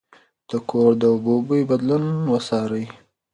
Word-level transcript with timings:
د 0.49 0.51
کور 0.69 0.91
د 1.01 1.03
اوبو 1.13 1.33
بوی 1.47 1.61
بدلون 1.69 2.03
وڅارئ. 2.31 2.85